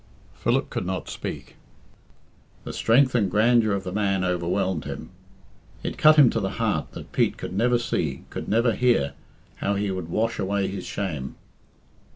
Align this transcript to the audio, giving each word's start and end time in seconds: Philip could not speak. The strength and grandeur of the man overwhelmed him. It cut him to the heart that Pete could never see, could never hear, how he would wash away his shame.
Philip 0.33 0.71
could 0.71 0.87
not 0.87 1.09
speak. 1.09 1.57
The 2.63 2.73
strength 2.73 3.13
and 3.13 3.29
grandeur 3.29 3.73
of 3.73 3.83
the 3.83 3.91
man 3.91 4.23
overwhelmed 4.23 4.85
him. 4.85 5.11
It 5.83 5.99
cut 5.99 6.15
him 6.15 6.31
to 6.31 6.39
the 6.39 6.53
heart 6.57 6.93
that 6.93 7.11
Pete 7.11 7.37
could 7.37 7.53
never 7.53 7.77
see, 7.77 8.23
could 8.31 8.49
never 8.49 8.71
hear, 8.73 9.13
how 9.57 9.75
he 9.75 9.91
would 9.91 10.09
wash 10.09 10.39
away 10.39 10.69
his 10.69 10.87
shame. 10.87 11.35